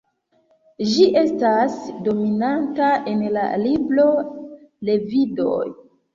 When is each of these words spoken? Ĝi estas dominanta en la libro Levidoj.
Ĝi 0.93 1.03
estas 1.19 1.75
dominanta 2.07 2.89
en 3.13 3.23
la 3.37 3.45
libro 3.67 4.09
Levidoj. 4.91 5.63